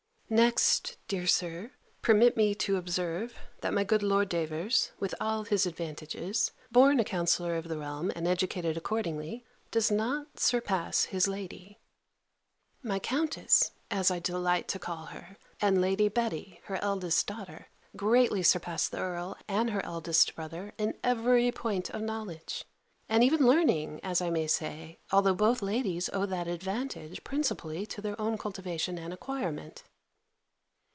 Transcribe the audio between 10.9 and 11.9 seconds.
his lady.